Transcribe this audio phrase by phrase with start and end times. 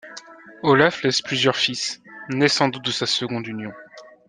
[0.63, 2.01] Olaf laisse plusieurs fils,
[2.31, 3.71] nés sans doute de sa seconde union.